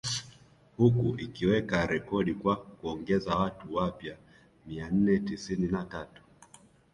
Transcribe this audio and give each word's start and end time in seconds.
Huku 0.77 1.15
ikiweka 1.19 1.85
rekodi 1.85 2.33
kwa 2.33 2.55
kuongeza 2.55 3.35
watu 3.35 3.73
wapya 3.75 4.17
mia 4.67 4.89
nne 4.89 5.19
tisini 5.19 5.67
na 5.67 5.83
tatu 5.85 6.21